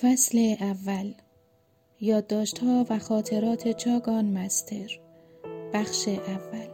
فصل 0.00 0.54
اول. 0.60 1.12
یادداشت‌ها 2.00 2.86
و 2.90 2.98
خاطرات 2.98 3.76
چاگان 3.76 4.24
مستر. 4.24 5.00
بخش 5.74 6.08
اول. 6.08 6.68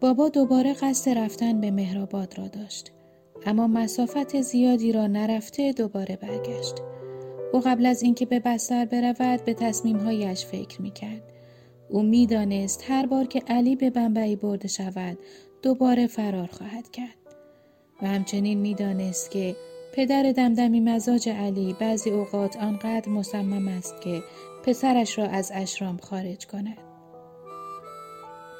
بابا 0.00 0.28
دوباره 0.28 0.74
قصد 0.74 1.18
رفتن 1.18 1.60
به 1.60 1.70
مهرآباد 1.70 2.38
را 2.38 2.48
داشت 2.48 2.92
اما 3.46 3.66
مسافت 3.66 4.40
زیادی 4.40 4.92
را 4.92 5.06
نرفته 5.06 5.72
دوباره 5.72 6.16
برگشت. 6.16 6.74
او 7.52 7.60
قبل 7.60 7.86
از 7.86 8.02
اینکه 8.02 8.26
به 8.26 8.40
بستر 8.40 8.84
برود 8.84 9.44
به 9.44 9.54
تصمیمهایش 9.54 10.46
فکر 10.46 10.82
می‌کرد. 10.82 11.22
او 11.88 12.02
می‌دانست 12.02 12.84
هر 12.88 13.06
بار 13.06 13.26
که 13.26 13.42
علی 13.48 13.76
به 13.76 13.90
بمبئی 13.90 14.36
برده 14.36 14.68
شود 14.68 15.18
دوباره 15.62 16.06
فرار 16.06 16.48
خواهد 16.52 16.90
کرد. 16.90 17.16
و 18.02 18.06
همچنین 18.06 18.58
می‌دانست 18.58 19.30
که 19.30 19.56
پدر 19.92 20.32
دمدمی 20.32 20.80
مزاج 20.80 21.28
علی 21.28 21.76
بعضی 21.80 22.10
اوقات 22.10 22.56
آنقدر 22.56 23.08
مصمم 23.08 23.68
است 23.68 24.00
که 24.00 24.22
پسرش 24.62 25.18
را 25.18 25.24
از 25.24 25.52
اشرام 25.54 25.96
خارج 25.96 26.46
کند. 26.46 26.78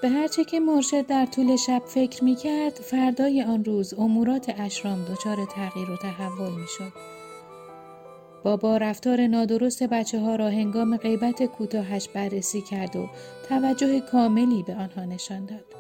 به 0.03 0.09
هرچه 0.09 0.45
که 0.45 0.61
مرشد 0.61 1.07
در 1.07 1.27
طول 1.27 1.57
شب 1.57 1.83
فکر 1.87 2.25
می 2.25 2.37
کرد 2.37 2.73
فردای 2.73 3.43
آن 3.43 3.65
روز 3.65 3.95
امورات 3.95 4.55
اشرام 4.59 5.05
دچار 5.05 5.37
تغییر 5.45 5.91
و 5.91 5.97
تحول 5.97 6.51
می 6.51 6.67
شد. 6.79 6.93
بابا 8.45 8.77
رفتار 8.77 9.27
نادرست 9.27 9.83
بچه 9.83 10.21
ها 10.21 10.37
را 10.37 10.49
هنگام 10.49 10.97
غیبت 10.97 11.43
کوتاهش 11.43 12.09
بررسی 12.09 12.61
کرد 12.61 12.97
و 12.97 13.09
توجه 13.49 14.01
کاملی 14.01 14.63
به 14.63 14.75
آنها 14.75 15.05
نشان 15.05 15.47
داد. 15.47 15.80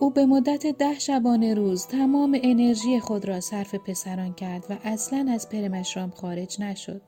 او 0.00 0.10
به 0.10 0.26
مدت 0.26 0.66
ده 0.66 0.98
شبانه 0.98 1.54
روز 1.54 1.86
تمام 1.86 2.38
انرژی 2.42 3.00
خود 3.00 3.28
را 3.28 3.40
صرف 3.40 3.74
پسران 3.74 4.34
کرد 4.34 4.66
و 4.70 4.76
اصلا 4.84 5.26
از 5.32 5.48
پرمشرام 5.48 6.10
خارج 6.10 6.60
نشد. 6.60 7.02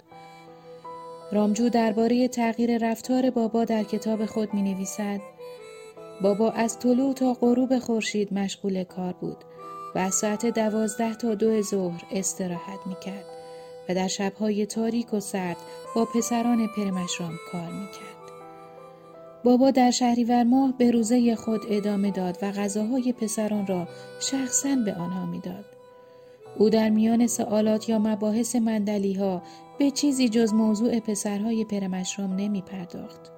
رامجو 1.33 1.69
درباره 1.69 2.29
تغییر 2.29 2.91
رفتار 2.91 3.31
بابا 3.31 3.65
در 3.65 3.83
کتاب 3.83 4.27
خود 4.27 4.55
می 4.55 4.63
نویسد 4.63 5.21
بابا 6.23 6.51
از 6.51 6.79
طلوع 6.79 7.15
تا 7.15 7.35
غروب 7.35 7.79
خورشید 7.79 8.35
مشغول 8.35 8.85
کار 8.85 9.13
بود 9.13 9.37
و 9.95 9.99
از 9.99 10.15
ساعت 10.15 10.47
دوازده 10.47 11.15
تا 11.15 11.35
دو 11.35 11.63
ظهر 11.63 12.03
استراحت 12.11 12.87
می 12.87 12.97
کرد 13.05 13.25
و 13.89 13.95
در 13.95 14.09
شبهای 14.09 14.67
تاریک 14.67 15.15
و 15.15 15.21
سرد 15.21 15.57
با 15.95 16.05
پسران 16.05 16.69
پرمشرام 16.77 17.35
کار 17.53 17.71
می 17.71 17.87
کرد. 17.87 18.20
بابا 19.45 19.71
در 19.71 19.91
شهریور 19.91 20.45
ماه 20.45 20.75
به 20.79 20.91
روزه 20.91 21.37
خود 21.37 21.61
ادامه 21.69 22.11
داد 22.11 22.39
و 22.43 22.53
غذاهای 22.53 23.13
پسران 23.13 23.67
را 23.67 23.89
شخصا 24.21 24.77
به 24.77 24.95
آنها 24.95 25.27
می‌داد. 25.27 25.65
او 26.59 26.71
در 26.71 26.91
میان 26.91 27.27
سوالات 27.27 27.89
یا 27.89 27.99
مباحث 27.99 28.57
مندلی 28.57 29.13
ها 29.15 29.43
به 29.79 29.91
چیزی 29.91 30.29
جز 30.29 30.55
موضوع 30.55 31.01
پسرهای 31.01 31.65
پرمشرام 31.65 32.37
نمی 32.37 32.63
پرداخت. 32.63 33.33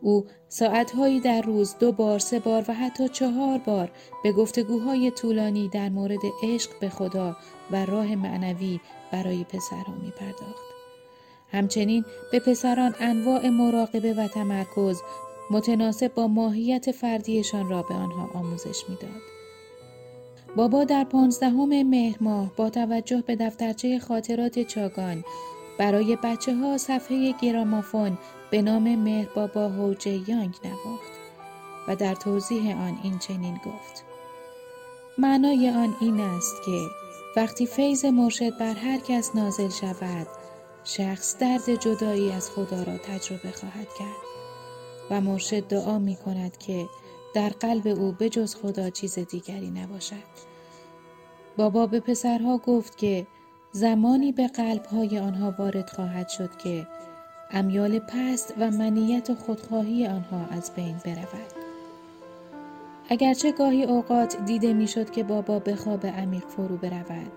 او 0.00 0.26
ساعتهایی 0.48 1.20
در 1.20 1.42
روز 1.42 1.74
دو 1.78 1.92
بار 1.92 2.18
سه 2.18 2.38
بار 2.38 2.64
و 2.68 2.74
حتی 2.74 3.08
چهار 3.08 3.58
بار 3.58 3.90
به 4.22 4.32
گفتگوهای 4.32 5.10
طولانی 5.10 5.68
در 5.68 5.88
مورد 5.88 6.20
عشق 6.42 6.70
به 6.80 6.88
خدا 6.88 7.36
و 7.70 7.86
راه 7.86 8.14
معنوی 8.14 8.80
برای 9.12 9.44
پسرها 9.44 9.94
می 10.02 10.10
پرداخت. 10.10 10.67
همچنین 11.52 12.04
به 12.32 12.40
پسران 12.40 12.94
انواع 13.00 13.48
مراقبه 13.48 14.14
و 14.14 14.28
تمرکز 14.28 15.02
متناسب 15.50 16.14
با 16.14 16.28
ماهیت 16.28 16.90
فردیشان 16.90 17.68
را 17.68 17.82
به 17.82 17.94
آنها 17.94 18.30
آموزش 18.34 18.84
می‌داد. 18.88 19.22
بابا 20.56 20.84
در 20.84 21.04
پانزدهم 21.04 21.82
مهر 21.82 22.16
ماه 22.20 22.52
با 22.56 22.70
توجه 22.70 23.22
به 23.26 23.36
دفترچه 23.36 23.98
خاطرات 23.98 24.58
چاگان 24.58 25.24
برای 25.78 26.18
بچه 26.22 26.54
ها 26.54 26.78
صفحه 26.78 27.32
گرامافون 27.42 28.18
به 28.50 28.62
نام 28.62 28.96
مهر 28.96 29.28
بابا 29.34 29.68
هوجه 29.68 30.30
یانگ 30.30 30.54
نواخت 30.64 31.12
و 31.88 31.96
در 31.96 32.14
توضیح 32.14 32.76
آن 32.80 32.98
این 33.02 33.18
چنین 33.18 33.54
گفت 33.54 34.04
معنای 35.18 35.70
آن 35.70 35.96
این 36.00 36.20
است 36.20 36.54
که 36.66 36.80
وقتی 37.36 37.66
فیض 37.66 38.04
مرشد 38.04 38.58
بر 38.58 38.74
هر 38.74 38.98
کس 38.98 39.36
نازل 39.36 39.68
شود 39.68 40.26
شخص 40.90 41.38
درد 41.38 41.74
جدایی 41.74 42.32
از 42.32 42.50
خدا 42.50 42.82
را 42.82 42.98
تجربه 42.98 43.50
خواهد 43.50 43.88
کرد 43.98 44.28
و 45.10 45.20
مرشد 45.20 45.60
دعا 45.60 45.98
می 45.98 46.16
کند 46.16 46.58
که 46.58 46.86
در 47.34 47.48
قلب 47.48 47.86
او 47.86 48.12
به 48.12 48.28
جز 48.28 48.54
خدا 48.54 48.90
چیز 48.90 49.18
دیگری 49.18 49.70
نباشد. 49.70 50.48
بابا 51.56 51.86
به 51.86 52.00
پسرها 52.00 52.58
گفت 52.58 52.98
که 52.98 53.26
زمانی 53.72 54.32
به 54.32 54.48
قلبهای 54.48 55.18
آنها 55.18 55.54
وارد 55.58 55.90
خواهد 55.90 56.28
شد 56.28 56.56
که 56.56 56.86
امیال 57.50 57.98
پست 57.98 58.54
و 58.58 58.70
منیت 58.70 59.30
و 59.30 59.34
خودخواهی 59.34 60.06
آنها 60.06 60.46
از 60.50 60.70
بین 60.74 60.96
برود. 61.04 61.52
اگرچه 63.08 63.52
گاهی 63.52 63.84
اوقات 63.84 64.36
دیده 64.46 64.72
می‌شد 64.72 65.10
که 65.10 65.24
بابا 65.24 65.58
به 65.58 65.76
خواب 65.76 66.06
عمیق 66.06 66.46
فرو 66.46 66.76
برود 66.76 67.32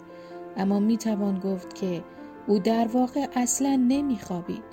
اما 0.58 0.80
می 0.80 0.98
توان 0.98 1.40
گفت 1.40 1.76
که 1.76 2.04
او 2.47 2.59
در 2.59 2.88
واقع 2.88 3.28
اصلا 3.35 3.85
نمیخوابید. 3.88 4.63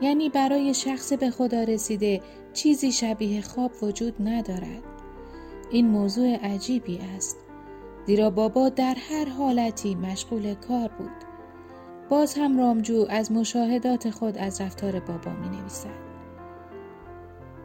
یعنی 0.00 0.28
برای 0.28 0.74
شخص 0.74 1.12
به 1.12 1.30
خدا 1.30 1.62
رسیده 1.62 2.20
چیزی 2.52 2.92
شبیه 2.92 3.42
خواب 3.42 3.70
وجود 3.82 4.14
ندارد. 4.20 4.82
این 5.70 5.88
موضوع 5.88 6.36
عجیبی 6.36 6.98
است. 7.16 7.36
زیرا 8.06 8.30
بابا 8.30 8.68
در 8.68 8.94
هر 9.10 9.28
حالتی 9.28 9.94
مشغول 9.94 10.54
کار 10.54 10.88
بود. 10.98 11.10
باز 12.08 12.34
هم 12.34 12.58
رامجو 12.58 13.06
از 13.10 13.32
مشاهدات 13.32 14.10
خود 14.10 14.38
از 14.38 14.60
رفتار 14.60 15.00
بابا 15.00 15.30
می 15.30 15.48
نویسد. 15.56 16.04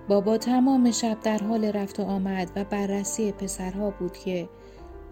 بابا 0.07 0.38
تمام 0.38 0.91
شب 0.91 1.17
در 1.23 1.38
حال 1.38 1.66
رفت 1.66 2.00
و 2.00 2.03
آمد 2.03 2.51
و 2.56 2.63
بررسی 2.63 3.31
پسرها 3.31 3.90
بود 3.90 4.17
که 4.17 4.50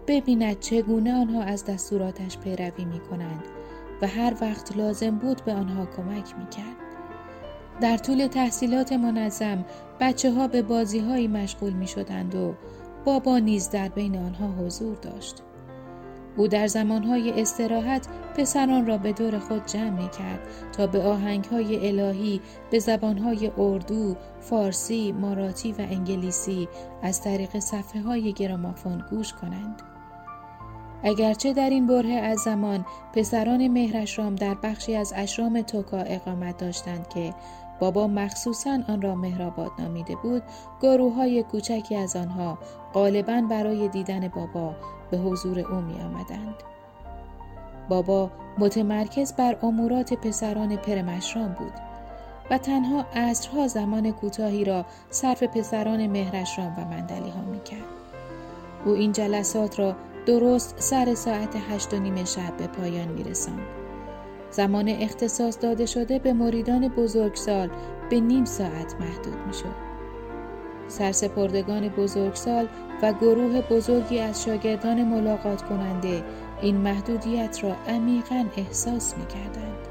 ببیند 0.06 0.58
چگونه 0.60 1.14
آنها 1.14 1.42
از 1.42 1.64
دستوراتش 1.64 2.38
پیروی 2.38 2.84
می 2.84 3.00
کنند 3.00 3.57
و 4.02 4.06
هر 4.06 4.34
وقت 4.40 4.76
لازم 4.76 5.10
بود 5.10 5.44
به 5.44 5.52
آنها 5.52 5.86
کمک 5.86 6.34
می 6.38 6.48
کرد. 6.48 6.76
در 7.80 7.96
طول 7.96 8.26
تحصیلات 8.26 8.92
منظم 8.92 9.64
بچه 10.00 10.32
ها 10.32 10.48
به 10.48 10.62
بازی 10.62 10.98
هایی 10.98 11.28
مشغول 11.28 11.72
می 11.72 11.86
شدند 11.86 12.34
و 12.34 12.54
بابا 13.04 13.38
نیز 13.38 13.70
در 13.70 13.88
بین 13.88 14.16
آنها 14.16 14.46
حضور 14.48 14.96
داشت. 14.96 15.42
او 16.36 16.48
در 16.48 16.66
زمانهای 16.66 17.40
استراحت 17.40 18.06
پسران 18.36 18.86
را 18.86 18.98
به 18.98 19.12
دور 19.12 19.38
خود 19.38 19.66
جمع 19.66 19.90
می 19.90 20.08
کرد 20.08 20.40
تا 20.72 20.86
به 20.86 21.02
آهنگ 21.02 21.44
های 21.44 21.88
الهی 21.88 22.40
به 22.70 22.78
زبانهای 22.78 23.50
اردو، 23.58 24.16
فارسی، 24.40 25.12
ماراتی 25.12 25.72
و 25.72 25.76
انگلیسی 25.78 26.68
از 27.02 27.22
طریق 27.22 27.58
صفحه 27.58 28.02
های 28.02 28.32
گرامافون 28.32 29.04
گوش 29.10 29.32
کنند. 29.32 29.82
اگرچه 31.02 31.52
در 31.52 31.70
این 31.70 31.86
بره 31.86 32.12
از 32.12 32.38
زمان 32.38 32.86
پسران 33.14 33.68
مهرشرام 33.68 34.34
در 34.34 34.54
بخشی 34.54 34.96
از 34.96 35.12
اشرام 35.16 35.62
توکا 35.62 35.98
اقامت 35.98 36.56
داشتند 36.56 37.08
که 37.08 37.34
بابا 37.80 38.06
مخصوصا 38.06 38.78
آن 38.88 39.02
را 39.02 39.14
مهرآباد 39.14 39.70
نامیده 39.78 40.16
بود 40.16 40.42
گروه 40.82 41.14
های 41.14 41.42
کوچکی 41.42 41.96
از 41.96 42.16
آنها 42.16 42.58
غالبا 42.94 43.42
برای 43.50 43.88
دیدن 43.88 44.28
بابا 44.28 44.74
به 45.10 45.18
حضور 45.18 45.60
او 45.60 45.80
می 45.80 46.00
آمدند. 46.00 46.54
بابا 47.88 48.30
متمرکز 48.58 49.32
بر 49.32 49.56
امورات 49.62 50.14
پسران 50.14 50.76
پرمشرام 50.76 51.52
بود 51.52 51.72
و 52.50 52.58
تنها 52.58 53.04
عصرها 53.14 53.68
زمان 53.68 54.12
کوتاهی 54.12 54.64
را 54.64 54.84
صرف 55.10 55.42
پسران 55.42 56.06
مهرشرام 56.06 56.74
و 56.78 56.84
مندلی 56.84 57.30
ها 57.30 57.40
می 57.40 57.60
کرد. 57.60 57.88
او 58.84 58.92
این 58.92 59.12
جلسات 59.12 59.78
را 59.78 59.94
درست 60.28 60.74
سر 60.80 61.14
ساعت 61.14 61.56
هشت 61.70 61.94
و 61.94 61.98
نیم 61.98 62.24
شب 62.24 62.56
به 62.56 62.66
پایان 62.66 63.08
می 63.08 63.24
رسند. 63.24 63.66
زمان 64.50 64.88
اختصاص 64.88 65.58
داده 65.60 65.86
شده 65.86 66.18
به 66.18 66.32
مریدان 66.32 66.88
بزرگسال 66.88 67.70
به 68.10 68.20
نیم 68.20 68.44
ساعت 68.44 68.94
محدود 69.00 69.46
می 69.46 69.54
شد. 69.54 69.74
سرسپردگان 70.88 71.88
بزرگسال 71.88 72.68
و 73.02 73.12
گروه 73.12 73.60
بزرگی 73.60 74.20
از 74.20 74.44
شاگردان 74.44 75.04
ملاقات 75.04 75.62
کننده 75.62 76.24
این 76.62 76.76
محدودیت 76.76 77.64
را 77.64 77.76
عمیقا 77.88 78.44
احساس 78.56 79.14
می 79.16 79.26
کردند. 79.26 79.88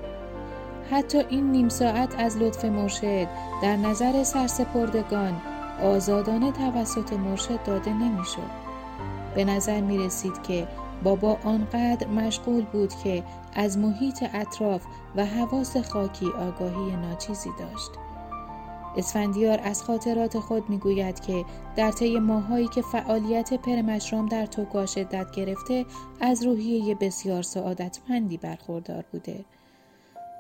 حتی 0.92 1.24
این 1.30 1.52
نیم 1.52 1.70
ساعت 1.70 2.20
از 2.20 2.38
لطف 2.38 2.66
مرشد 2.66 3.28
در 3.64 3.76
نظر 3.76 4.24
سرسپردگان 4.24 5.42
آزادانه 5.84 6.52
توسط 6.52 7.14
مرشد 7.14 7.64
داده 7.64 7.94
نمی 7.94 8.26
شد. 8.26 8.67
به 9.38 9.46
نظر 9.46 9.82
می 9.82 9.98
رسید 9.98 10.44
که 10.44 10.68
بابا 11.04 11.38
آنقدر 11.44 12.08
مشغول 12.08 12.66
بود 12.66 12.94
که 13.04 13.24
از 13.54 13.78
محیط 13.78 14.24
اطراف 14.34 14.86
و 15.16 15.26
حواس 15.26 15.78
خاکی 15.78 16.26
آگاهی 16.28 16.96
ناچیزی 16.96 17.50
داشت. 17.60 17.92
اسفندیار 18.98 19.60
از 19.64 19.84
خاطرات 19.84 20.40
خود 20.40 20.70
می‌گوید 20.70 21.20
که 21.20 21.46
در 21.76 21.92
طی 21.92 22.20
ماهایی 22.20 22.68
که 22.68 22.82
فعالیت 22.82 23.54
پرمشرام 23.54 24.26
در 24.26 24.46
توکا 24.46 24.86
شدت 24.86 25.32
گرفته 25.32 25.86
از 26.22 26.44
روحیه 26.46 26.96
بسیار 26.96 27.42
سعادتمندی 27.42 28.38
برخوردار 28.38 29.06
بوده 29.12 29.46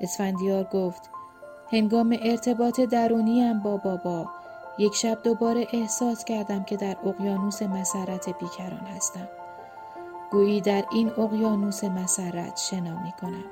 اسفندیار 0.01 0.63
گفت 0.63 1.09
هنگام 1.71 2.17
ارتباط 2.21 2.81
درونیم 2.81 3.59
با 3.59 3.77
بابا 3.77 4.29
یک 4.79 4.95
شب 4.95 5.23
دوباره 5.23 5.67
احساس 5.73 6.25
کردم 6.25 6.63
که 6.63 6.77
در 6.77 6.97
اقیانوس 7.05 7.61
مسرت 7.61 8.29
بیکران 8.39 8.87
هستم. 8.95 9.27
گویی 10.31 10.61
در 10.61 10.83
این 10.91 11.09
اقیانوس 11.09 11.83
مسرت 11.83 12.57
شنا 12.57 13.03
می 13.03 13.11
کنم. 13.21 13.45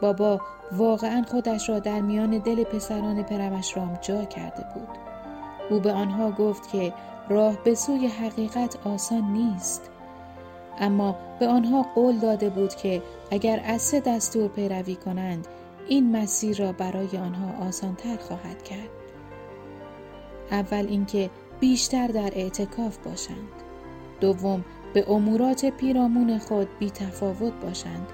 بابا 0.00 0.40
واقعا 0.72 1.24
خودش 1.30 1.68
را 1.68 1.78
در 1.78 2.00
میان 2.00 2.38
دل 2.38 2.64
پسران 2.64 3.22
پرمشرام 3.22 3.98
جا 4.02 4.24
کرده 4.24 4.66
بود. 4.74 4.88
او 5.70 5.80
به 5.80 5.92
آنها 5.92 6.30
گفت 6.30 6.68
که 6.68 6.92
راه 7.28 7.56
به 7.64 7.74
سوی 7.74 8.06
حقیقت 8.06 8.86
آسان 8.86 9.22
نیست. 9.32 9.90
اما 10.80 11.16
به 11.40 11.48
آنها 11.48 11.86
قول 11.94 12.18
داده 12.18 12.50
بود 12.50 12.74
که 12.74 13.02
اگر 13.30 13.62
از 13.64 13.82
سه 13.82 14.00
دستور 14.00 14.48
پیروی 14.48 14.94
کنند 14.94 15.46
این 15.88 16.16
مسیر 16.16 16.56
را 16.56 16.72
برای 16.72 17.18
آنها 17.18 17.66
آسانتر 17.68 18.16
خواهد 18.16 18.62
کرد. 18.62 19.01
اول 20.52 20.86
اینکه 20.88 21.30
بیشتر 21.60 22.06
در 22.06 22.30
اعتکاف 22.34 22.98
باشند. 22.98 23.52
دوم 24.20 24.64
به 24.94 25.10
امورات 25.10 25.64
پیرامون 25.64 26.38
خود 26.38 26.68
بی 26.78 26.90
تفاوت 26.90 27.52
باشند. 27.62 28.06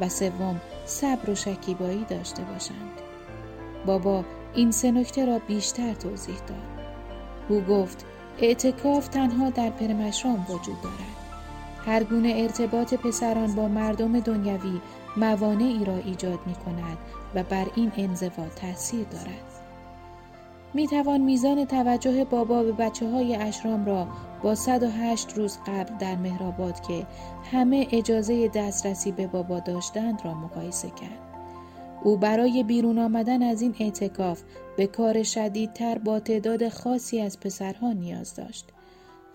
و 0.00 0.08
سوم 0.08 0.60
صبر 0.86 1.30
و 1.30 1.34
شکیبایی 1.34 2.04
داشته 2.04 2.42
باشند. 2.42 3.00
بابا 3.86 4.24
این 4.54 4.70
سه 4.70 4.90
نکته 4.90 5.24
را 5.24 5.38
بیشتر 5.38 5.94
توضیح 5.94 6.36
داد. 6.36 6.86
او 7.48 7.60
گفت 7.60 8.04
اعتکاف 8.38 9.08
تنها 9.08 9.50
در 9.50 9.70
پرمشرام 9.70 10.46
وجود 10.48 10.80
دارد. 10.82 11.16
هر 11.86 12.04
گونه 12.04 12.34
ارتباط 12.36 12.94
پسران 12.94 13.54
با 13.54 13.68
مردم 13.68 14.20
دنیوی 14.20 14.80
موانعی 15.16 15.84
را 15.84 15.96
ایجاد 15.96 16.38
می 16.46 16.54
کند 16.54 16.98
و 17.34 17.42
بر 17.42 17.66
این 17.74 17.92
انزوا 17.96 18.48
تاثیر 18.56 19.04
دارد. 19.04 19.45
می 20.76 20.86
توان 20.86 21.20
میزان 21.20 21.64
توجه 21.64 22.24
بابا 22.24 22.62
به 22.62 22.72
بچه 22.72 23.08
های 23.08 23.36
اشرام 23.36 23.86
را 23.86 24.08
با 24.42 24.54
108 24.54 25.38
روز 25.38 25.58
قبل 25.66 25.96
در 25.98 26.16
مهرآباد 26.16 26.80
که 26.80 27.06
همه 27.52 27.88
اجازه 27.92 28.48
دسترسی 28.48 29.12
به 29.12 29.26
بابا 29.26 29.60
داشتند 29.60 30.20
را 30.24 30.34
مقایسه 30.34 30.88
کرد. 30.88 31.18
او 32.02 32.16
برای 32.16 32.62
بیرون 32.62 32.98
آمدن 32.98 33.42
از 33.42 33.62
این 33.62 33.74
اعتکاف 33.80 34.42
به 34.76 34.86
کار 34.86 35.22
شدیدتر 35.22 35.98
با 35.98 36.20
تعداد 36.20 36.68
خاصی 36.68 37.20
از 37.20 37.40
پسرها 37.40 37.92
نیاز 37.92 38.34
داشت. 38.34 38.66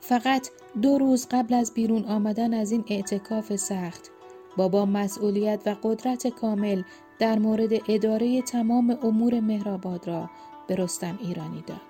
فقط 0.01 0.47
دو 0.81 0.97
روز 0.97 1.27
قبل 1.31 1.53
از 1.53 1.73
بیرون 1.73 2.05
آمدن 2.05 2.53
از 2.53 2.71
این 2.71 2.83
اعتکاف 2.87 3.55
سخت 3.55 4.11
بابا 4.57 4.85
مسئولیت 4.85 5.61
و 5.65 5.75
قدرت 5.83 6.27
کامل 6.27 6.83
در 7.19 7.39
مورد 7.39 7.71
اداره 7.87 8.41
تمام 8.41 8.97
امور 9.03 9.39
مهرآباد 9.39 10.07
را 10.07 10.29
به 10.67 10.75
رستم 10.75 11.19
ایرانی 11.21 11.63
داد. 11.67 11.81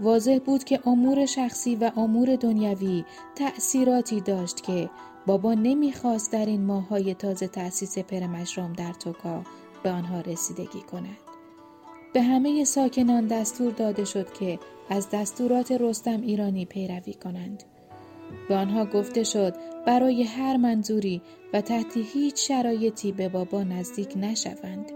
واضح 0.00 0.38
بود 0.38 0.64
که 0.64 0.80
امور 0.86 1.26
شخصی 1.26 1.76
و 1.76 1.90
امور 1.96 2.36
دنیوی 2.36 3.04
تأثیراتی 3.34 4.20
داشت 4.20 4.60
که 4.60 4.90
بابا 5.26 5.54
نمی‌خواست 5.54 6.32
در 6.32 6.46
این 6.46 6.64
ماههای 6.64 7.14
تازه 7.14 7.48
تأسیس 7.48 7.98
پرمشرام 7.98 8.72
در 8.72 8.92
توکا 8.92 9.42
به 9.82 9.90
آنها 9.90 10.20
رسیدگی 10.20 10.80
کند. 10.80 11.18
به 12.12 12.22
همه 12.22 12.64
ساکنان 12.64 13.26
دستور 13.26 13.72
داده 13.72 14.04
شد 14.04 14.32
که 14.32 14.58
از 14.90 15.10
دستورات 15.10 15.72
رستم 15.72 16.20
ایرانی 16.20 16.64
پیروی 16.64 17.14
کنند. 17.14 17.64
به 18.48 18.54
آنها 18.54 18.84
گفته 18.84 19.24
شد 19.24 19.54
برای 19.86 20.22
هر 20.22 20.56
منظوری 20.56 21.22
و 21.52 21.60
تحت 21.60 21.96
هیچ 21.96 22.48
شرایطی 22.48 23.12
به 23.12 23.28
بابا 23.28 23.62
نزدیک 23.62 24.12
نشوند. 24.16 24.92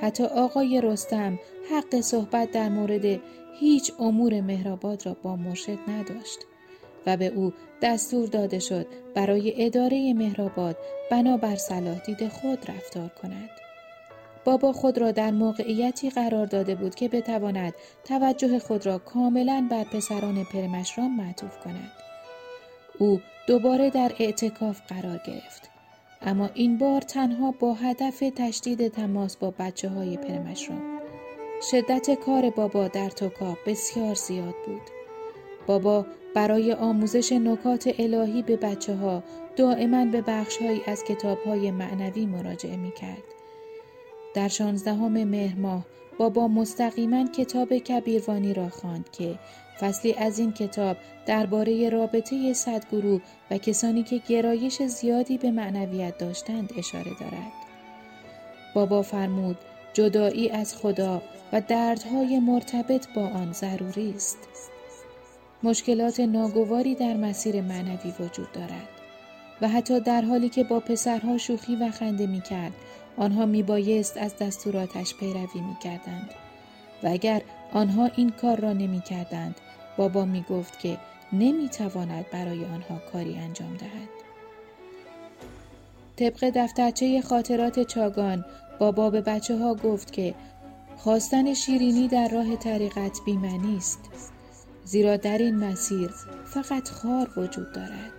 حتی 0.00 0.24
آقای 0.24 0.80
رستم 0.80 1.38
حق 1.70 2.00
صحبت 2.00 2.50
در 2.50 2.68
مورد 2.68 3.20
هیچ 3.60 3.92
امور 3.98 4.40
مهرآباد 4.40 5.06
را 5.06 5.16
با 5.22 5.36
مرشد 5.36 5.78
نداشت 5.88 6.38
و 7.06 7.16
به 7.16 7.26
او 7.26 7.52
دستور 7.82 8.28
داده 8.28 8.58
شد 8.58 8.86
برای 9.14 9.66
اداره 9.66 10.14
مهرآباد 10.14 10.76
بنابر 11.10 11.56
صلاح 11.56 11.98
دید 11.98 12.28
خود 12.28 12.70
رفتار 12.70 13.08
کند. 13.22 13.50
بابا 14.44 14.72
خود 14.72 14.98
را 14.98 15.12
در 15.12 15.30
موقعیتی 15.30 16.10
قرار 16.10 16.46
داده 16.46 16.74
بود 16.74 16.94
که 16.94 17.08
بتواند 17.08 17.74
توجه 18.04 18.58
خود 18.58 18.86
را 18.86 18.98
کاملا 18.98 19.68
بر 19.70 19.84
پسران 19.84 20.44
پرمشرام 20.44 21.16
معطوف 21.16 21.58
کند. 21.58 21.92
او 22.98 23.20
دوباره 23.46 23.90
در 23.90 24.12
اعتکاف 24.18 24.80
قرار 24.88 25.20
گرفت. 25.26 25.75
اما 26.22 26.50
این 26.54 26.78
بار 26.78 27.00
تنها 27.00 27.50
با 27.50 27.74
هدف 27.74 28.24
تشدید 28.36 28.88
تماس 28.88 29.36
با 29.36 29.54
بچه 29.58 29.88
های 29.88 30.16
پرمشرام. 30.16 31.00
شدت 31.70 32.10
کار 32.10 32.50
بابا 32.50 32.88
در 32.88 33.10
توکا 33.10 33.56
بسیار 33.66 34.14
زیاد 34.14 34.54
بود. 34.66 34.82
بابا 35.66 36.06
برای 36.34 36.72
آموزش 36.72 37.32
نکات 37.32 37.94
الهی 37.98 38.42
به 38.42 38.56
بچه 38.56 38.94
ها 38.94 39.22
دائما 39.56 40.04
به 40.04 40.22
بخشهایی 40.22 40.82
از 40.86 41.04
کتاب 41.04 41.38
های 41.38 41.70
معنوی 41.70 42.26
مراجعه 42.26 42.76
می 42.76 42.92
کرد. 42.92 43.22
در 44.34 44.48
شانزدهم 44.48 45.24
مهر 45.24 45.58
ماه 45.58 45.86
بابا 46.18 46.48
مستقیما 46.48 47.26
کتاب 47.26 47.78
کبیروانی 47.78 48.54
را 48.54 48.68
خواند 48.68 49.10
که 49.12 49.38
فصلی 49.80 50.14
از 50.14 50.38
این 50.38 50.52
کتاب 50.52 50.96
درباره 51.26 51.88
رابطه 51.88 52.52
صدگروه 52.52 53.20
و 53.50 53.58
کسانی 53.58 54.02
که 54.02 54.20
گرایش 54.28 54.82
زیادی 54.82 55.38
به 55.38 55.50
معنویت 55.50 56.18
داشتند 56.18 56.72
اشاره 56.78 57.10
دارد. 57.20 57.52
بابا 58.74 59.02
فرمود 59.02 59.56
جدایی 59.92 60.50
از 60.50 60.76
خدا 60.76 61.22
و 61.52 61.60
دردهای 61.60 62.38
مرتبط 62.38 63.06
با 63.14 63.22
آن 63.22 63.52
ضروری 63.52 64.10
است. 64.16 64.38
مشکلات 65.62 66.20
ناگواری 66.20 66.94
در 66.94 67.16
مسیر 67.16 67.60
معنوی 67.60 68.14
وجود 68.20 68.52
دارد 68.52 68.88
و 69.60 69.68
حتی 69.68 70.00
در 70.00 70.22
حالی 70.22 70.48
که 70.48 70.64
با 70.64 70.80
پسرها 70.80 71.38
شوخی 71.38 71.76
و 71.76 71.90
خنده 71.90 72.26
می 72.26 72.40
کرد 72.40 72.72
آنها 73.16 73.46
می 73.46 73.62
بایست 73.62 74.16
از 74.16 74.36
دستوراتش 74.36 75.14
پیروی 75.14 75.60
می 75.60 75.76
کردند. 75.82 76.30
و 77.02 77.08
اگر 77.08 77.42
آنها 77.72 78.10
این 78.16 78.30
کار 78.30 78.60
را 78.60 78.72
نمی 78.72 79.00
کردند 79.00 79.54
بابا 79.96 80.24
می 80.24 80.44
گفت 80.50 80.78
که 80.78 80.98
نمی 81.32 81.68
تواند 81.68 82.30
برای 82.30 82.64
آنها 82.64 82.98
کاری 83.12 83.38
انجام 83.38 83.76
دهد. 83.76 84.08
طبق 86.16 86.50
دفترچه 86.54 87.20
خاطرات 87.20 87.82
چاگان 87.82 88.44
بابا 88.78 89.10
به 89.10 89.20
بچه 89.20 89.58
ها 89.58 89.74
گفت 89.74 90.12
که 90.12 90.34
خواستن 90.96 91.54
شیرینی 91.54 92.08
در 92.08 92.28
راه 92.28 92.56
طریقت 92.56 93.18
بیمنی 93.26 93.76
است 93.76 94.00
زیرا 94.84 95.16
در 95.16 95.38
این 95.38 95.56
مسیر 95.56 96.10
فقط 96.44 96.88
خار 96.88 97.30
وجود 97.36 97.72
دارد 97.72 98.12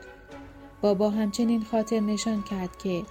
بابا 0.82 1.10
همچنین 1.10 1.64
خاطر 1.64 2.00
نشان 2.00 2.44
کرد 2.44 2.78
که 2.78 3.04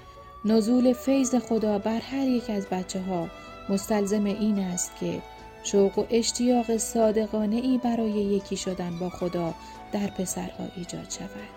نزول 0.47 0.93
فیض 0.93 1.35
خدا 1.35 1.79
بر 1.79 1.99
هر 1.99 2.27
یک 2.27 2.51
از 2.51 2.67
بچه 2.67 3.01
ها 3.01 3.29
مستلزم 3.69 4.25
این 4.25 4.59
است 4.59 4.93
که 5.01 5.23
شوق 5.63 5.99
و 5.99 6.05
اشتیاق 6.11 6.77
صادقانه 6.77 7.57
ای 7.57 7.79
برای 7.79 8.11
یکی 8.11 8.57
شدن 8.57 8.99
با 8.99 9.11
خدا 9.11 9.55
در 9.93 10.07
پسرها 10.07 10.65
ایجاد 10.77 11.11
شود. 11.11 11.49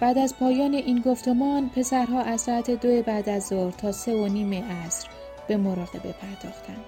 بعد 0.00 0.18
از 0.18 0.36
پایان 0.36 0.74
این 0.74 1.00
گفتمان 1.00 1.68
پسرها 1.68 2.20
از 2.20 2.40
ساعت 2.40 2.70
دو 2.70 3.02
بعد 3.02 3.28
از 3.28 3.46
ظهر 3.46 3.70
تا 3.70 3.92
سه 3.92 4.14
و 4.14 4.26
نیم 4.26 4.64
عصر 4.64 5.08
به 5.48 5.56
مراقبه 5.56 6.12
پرداختند. 6.12 6.84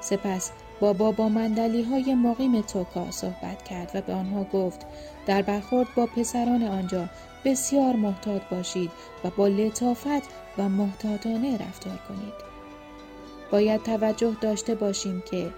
سپس 0.00 0.50
بابا 0.80 1.12
با 1.12 1.28
مندلی 1.28 1.82
های 1.82 2.14
مقیم 2.14 2.60
توکا 2.60 3.10
صحبت 3.10 3.62
کرد 3.62 3.90
و 3.94 4.00
به 4.00 4.12
آنها 4.12 4.44
گفت 4.44 4.86
در 5.26 5.42
برخورد 5.42 5.88
با 5.96 6.06
پسران 6.06 6.62
آنجا 6.62 7.08
بسیار 7.44 7.96
محتاط 7.96 8.42
باشید 8.50 8.90
و 9.24 9.30
با 9.30 9.48
لطافت 9.48 10.22
و 10.58 10.68
محتاطانه 10.68 11.54
رفتار 11.54 11.98
کنید. 12.08 12.50
باید 13.50 13.82
توجه 13.82 14.36
داشته 14.40 14.74
باشیم 14.74 15.22
که 15.30 15.50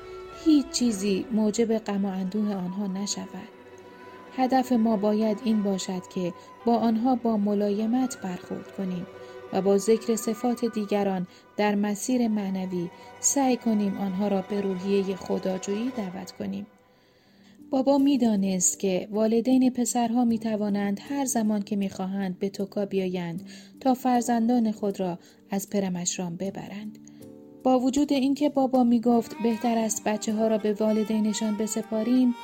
هیچ 0.44 0.70
چیزی 0.70 1.26
موجب 1.32 1.78
غم 1.78 2.04
و 2.04 2.08
اندوه 2.08 2.54
آنها 2.54 2.86
نشود. 2.86 3.51
هدف 4.36 4.72
ما 4.72 4.96
باید 4.96 5.40
این 5.44 5.62
باشد 5.62 6.02
که 6.14 6.32
با 6.66 6.76
آنها 6.76 7.16
با 7.16 7.36
ملایمت 7.36 8.18
برخورد 8.22 8.72
کنیم 8.72 9.06
و 9.52 9.62
با 9.62 9.78
ذکر 9.78 10.16
صفات 10.16 10.64
دیگران 10.64 11.26
در 11.56 11.74
مسیر 11.74 12.28
معنوی 12.28 12.90
سعی 13.20 13.56
کنیم 13.56 13.96
آنها 13.98 14.28
را 14.28 14.42
به 14.42 14.60
روحیه 14.60 15.16
خداجویی 15.16 15.90
دعوت 15.96 16.32
کنیم. 16.32 16.66
بابا 17.70 17.98
می‌دانست 17.98 18.78
که 18.78 19.08
والدین 19.10 19.70
پسرها 19.70 20.24
می 20.24 20.38
توانند 20.38 21.00
هر 21.08 21.24
زمان 21.24 21.62
که 21.62 21.76
می 21.76 21.88
خواهند 21.88 22.38
به 22.38 22.48
توکا 22.48 22.86
بیایند 22.86 23.48
تا 23.80 23.94
فرزندان 23.94 24.72
خود 24.72 25.00
را 25.00 25.18
از 25.50 25.70
پرمشرام 25.70 26.36
ببرند. 26.36 26.98
با 27.62 27.78
وجود 27.78 28.12
اینکه 28.12 28.48
بابا 28.48 28.84
می 28.84 29.00
گفت 29.00 29.36
بهتر 29.42 29.78
است 29.78 30.04
بچه 30.04 30.32
ها 30.32 30.48
را 30.48 30.58
به 30.58 30.72
والدینشان 30.72 31.56
بسپاریم 31.56 32.34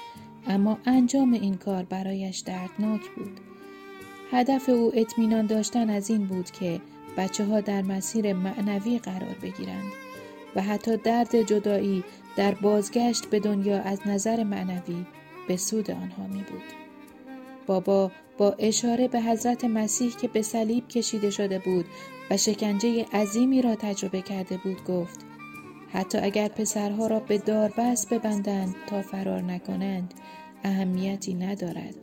اما 0.48 0.78
انجام 0.86 1.32
این 1.32 1.54
کار 1.54 1.82
برایش 1.82 2.38
دردناک 2.38 3.00
بود. 3.16 3.40
هدف 4.30 4.68
او 4.68 4.92
اطمینان 4.94 5.46
داشتن 5.46 5.90
از 5.90 6.10
این 6.10 6.26
بود 6.26 6.50
که 6.50 6.80
بچه 7.16 7.44
ها 7.44 7.60
در 7.60 7.82
مسیر 7.82 8.32
معنوی 8.32 8.98
قرار 8.98 9.36
بگیرند 9.42 9.92
و 10.56 10.62
حتی 10.62 10.96
درد 10.96 11.42
جدایی 11.42 12.04
در 12.36 12.54
بازگشت 12.54 13.26
به 13.26 13.40
دنیا 13.40 13.82
از 13.82 14.00
نظر 14.06 14.44
معنوی 14.44 15.06
به 15.48 15.56
سود 15.56 15.90
آنها 15.90 16.26
می 16.26 16.42
بود. 16.42 16.62
بابا 17.66 18.10
با 18.38 18.54
اشاره 18.58 19.08
به 19.08 19.20
حضرت 19.20 19.64
مسیح 19.64 20.10
که 20.16 20.28
به 20.28 20.42
صلیب 20.42 20.88
کشیده 20.88 21.30
شده 21.30 21.58
بود 21.58 21.84
و 22.30 22.36
شکنجه 22.36 23.04
عظیمی 23.12 23.62
را 23.62 23.74
تجربه 23.74 24.22
کرده 24.22 24.56
بود 24.56 24.84
گفت 24.84 25.27
حتی 25.92 26.18
اگر 26.18 26.48
پسرها 26.48 27.06
را 27.06 27.20
به 27.20 27.38
داربست 27.38 28.14
ببندند 28.14 28.74
تا 28.86 29.02
فرار 29.02 29.42
نکنند 29.42 30.14
اهمیتی 30.64 31.34
ندارد. 31.34 31.94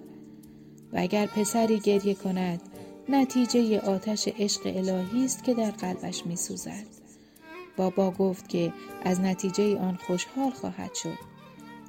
و 0.94 0.98
اگر 1.00 1.26
پسری 1.26 1.80
گریه 1.80 2.14
کند 2.14 2.62
نتیجه 3.10 3.80
آتش 3.80 4.28
عشق 4.28 4.62
الهی 4.66 5.26
است 5.26 5.44
که 5.44 5.54
در 5.54 5.72
قلبش 5.72 6.26
می 6.26 6.36
سوزد. 6.36 6.86
بابا 7.78 8.12
گفت 8.12 8.50
که 8.50 8.74
از 9.04 9.22
نتیجه 9.22 9.78
آن 9.78 9.96
خوشحال 10.08 10.52
خواهد 10.52 10.94
شد. 10.94 11.18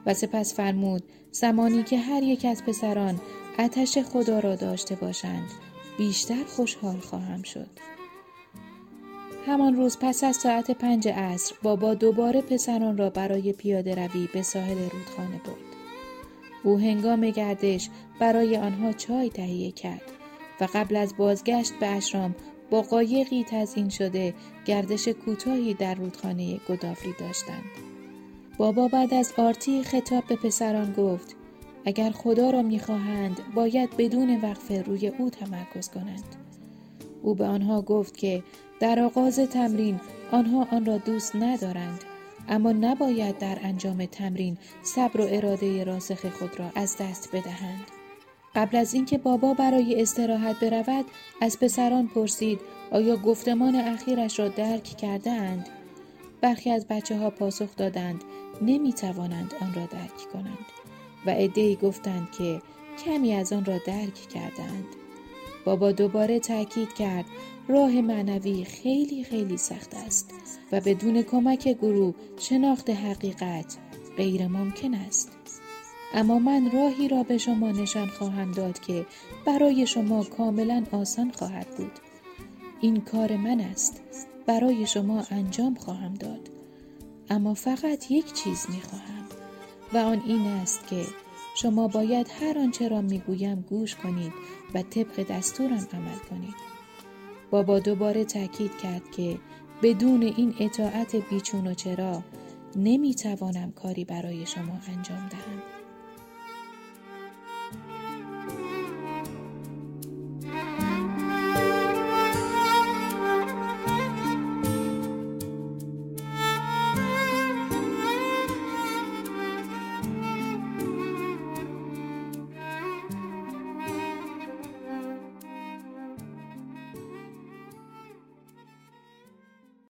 و 0.07 0.15
سپس 0.15 0.55
فرمود 0.55 1.03
زمانی 1.33 1.83
که 1.83 1.99
هر 1.99 2.23
یک 2.23 2.45
از 2.45 2.65
پسران 2.65 3.21
آتش 3.59 3.99
خدا 3.99 4.39
را 4.39 4.57
داشته 4.57 4.95
باشند 4.95 5.51
بیشتر 5.99 6.45
خوشحال 6.45 6.99
خواهم 6.99 7.43
شد. 7.43 7.71
همان 9.47 9.77
روز 9.77 9.99
پس 10.01 10.25
از 10.25 10.37
ساعت 10.37 10.71
پنج 10.71 11.09
عصر 11.09 11.55
بابا 11.63 11.95
دوباره 11.95 12.41
پسران 12.41 12.97
را 12.99 13.11
برای 13.11 13.53
پیاده 13.53 13.95
روی 14.07 14.29
به 14.33 14.43
ساحل 14.43 14.79
رودخانه 14.79 15.41
برد 15.45 15.77
او 16.65 16.79
هنگام 16.79 17.31
گردش 17.31 17.89
برای 18.21 18.57
آنها 18.57 18.93
چای 18.93 19.31
تهیه 19.31 19.73
کرد 19.73 20.03
و 20.61 20.69
قبل 20.75 20.97
از 20.97 21.17
بازگشت 21.17 21.73
به 21.81 21.87
اشرام 21.87 22.35
با 22.71 22.83
قایقی 22.83 23.45
تزین 23.45 23.89
شده 23.89 24.35
گردش 24.65 25.09
کوتاهی 25.09 25.75
در 25.75 25.95
رودخانه 25.95 26.61
گدافری 26.69 27.15
داشتند. 27.21 27.65
بابا 28.59 28.89
بعد 28.89 29.15
از 29.15 29.33
آرتی 29.39 29.83
خطاب 29.83 30.25
به 30.27 30.37
پسران 30.37 30.93
گفت 30.93 31.37
اگر 31.85 32.11
خدا 32.11 32.51
را 32.51 32.63
می‌خواهند 32.63 33.41
باید 33.55 33.97
بدون 33.97 34.41
وقفه 34.41 34.83
روی 34.83 35.09
او 35.09 35.31
تمرکز 35.31 35.91
کنند. 35.91 36.37
او 37.23 37.35
به 37.35 37.45
آنها 37.45 37.83
گفت 37.83 38.17
که 38.17 38.43
در 38.81 39.01
آغاز 39.01 39.41
تمرین 39.41 40.01
آنها 40.33 40.69
آن 40.73 40.85
را 40.85 40.99
دوست 40.99 41.37
ندارند 41.37 42.05
اما 42.49 42.73
نباید 42.73 43.39
در 43.39 43.59
انجام 43.63 44.07
تمرین 44.07 44.59
صبر 44.83 45.21
و 45.21 45.27
اراده 45.31 45.85
راسخ 45.85 46.27
خود 46.27 46.61
را 46.61 46.67
از 46.75 46.97
دست 47.01 47.37
بدهند. 47.37 47.85
قبل 48.55 48.77
از 48.77 48.95
اینکه 48.95 49.19
بابا 49.19 49.55
برای 49.55 50.03
استراحت 50.03 50.61
برود 50.61 51.05
از 51.41 51.59
پسران 51.61 52.07
پرسید 52.09 52.61
آیا 52.91 53.17
گفتمان 53.17 53.75
اخیرش 53.75 54.39
را 54.39 54.49
درک 54.49 54.83
کرده 54.83 55.31
اند؟ 55.31 55.69
برخی 56.41 56.71
از 56.71 56.87
بچه 56.91 57.19
ها 57.19 57.31
پاسخ 57.31 57.77
دادند 57.77 58.25
نمی 58.63 58.93
توانند 58.93 59.55
آن 59.61 59.75
را 59.75 59.87
درک 59.87 60.33
کنند 60.33 60.67
و 61.27 61.31
عدهای 61.31 61.77
گفتند 61.77 62.31
که 62.39 62.63
کمی 63.05 63.35
از 63.35 63.53
آن 63.53 63.65
را 63.65 63.79
درک 63.87 64.15
کردند. 64.15 65.06
بابا 65.67 65.93
دوباره 65.93 66.41
تاکید 66.41 66.95
کرد 66.95 67.25
راه 67.69 68.01
معنوی 68.01 68.65
خیلی 68.65 69.25
خیلی 69.25 69.57
سخت 69.57 69.95
است 69.95 70.31
و 70.73 70.81
بدون 70.81 71.23
کمک 71.23 71.69
گروه 71.69 72.15
شناخت 72.39 72.91
حقیقت 72.91 73.77
غیر 74.17 74.47
ممکن 74.47 74.95
است. 74.95 75.33
اما 76.15 76.39
من 76.39 76.71
راهی 76.71 77.09
را 77.09 77.23
به 77.23 77.39
شما 77.39 77.71
نشان 77.73 78.07
خواهم 78.07 78.53
داد 78.53 78.79
که 78.79 79.07
برای 79.47 79.87
شما 79.87 80.25
کاملا 80.25 80.85
آسان 80.93 81.31
خواهد 81.31 81.67
بود. 81.77 81.93
این 82.81 83.01
کار 83.01 83.37
من 83.37 83.61
است. 83.61 84.03
برای 84.47 84.87
شما 84.87 85.25
انجام 85.31 85.75
خواهم 85.75 86.15
داد. 86.15 86.51
اما 87.31 87.55
فقط 87.55 88.11
یک 88.11 88.33
چیز 88.33 88.67
می 88.69 88.81
خواهم 88.81 89.25
و 89.95 89.99
آن 89.99 90.23
این 90.27 90.47
است 90.47 90.87
که 90.87 91.05
شما 91.57 91.89
باید 91.89 92.31
هر 92.41 92.59
آنچه 92.59 92.89
را 92.89 93.01
می 93.01 93.19
گویم 93.19 93.61
گوش 93.61 93.95
کنید 93.95 94.33
و 94.75 94.83
طبق 94.83 95.27
دستورم 95.31 95.87
عمل 95.93 96.19
کنید. 96.31 96.55
بابا 97.51 97.79
دوباره 97.79 98.25
تاکید 98.25 98.79
کرد 98.83 99.11
که 99.11 99.39
بدون 99.83 100.23
این 100.23 100.55
اطاعت 100.61 101.17
بیچون 101.17 101.67
و 101.67 101.75
چرا 101.75 102.23
نمی 102.77 103.15
توانم 103.15 103.73
کاری 103.73 104.05
برای 104.05 104.47
شما 104.47 104.79
انجام 104.89 105.29
دهم. 105.29 105.63